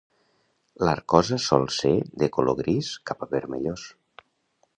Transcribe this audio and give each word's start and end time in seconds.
L'arcosa 0.87 1.37
sol 1.43 1.67
ser 1.75 1.93
de 2.25 2.31
color 2.39 2.59
gris 2.63 2.91
cap 3.11 3.23
a 3.27 3.31
vermellós. 3.37 3.87